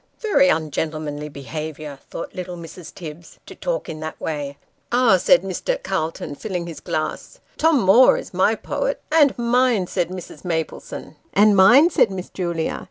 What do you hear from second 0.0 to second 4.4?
<; Very ungentlemanly behaviour," thought little Mrs. Tibbs," to talk in that